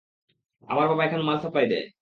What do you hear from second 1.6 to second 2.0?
দেয়।